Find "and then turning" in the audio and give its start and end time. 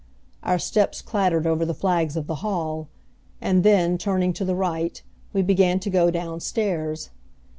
3.39-4.33